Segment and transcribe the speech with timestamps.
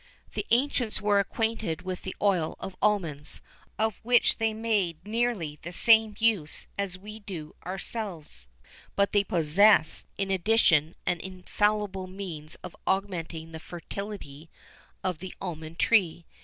[0.01, 3.43] [XIV 6] The ancients were acquainted with the oil of almonds,[XIV
[3.77, 8.47] 7] of which they made nearly the same use as we do ourselves;
[8.95, 14.49] but they possessed, in addition, an infallible means of augmenting the fertility
[15.03, 16.25] of the almond tree.